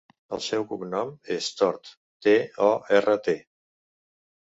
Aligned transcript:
El 0.37 0.39
seu 0.45 0.65
cognom 0.71 1.11
és 1.37 1.51
Tort: 1.61 1.93
te, 2.29 2.37
o, 2.71 2.73
erra, 3.01 3.19
te. 3.31 3.41